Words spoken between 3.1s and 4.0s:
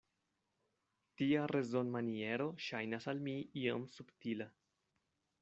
al mi iom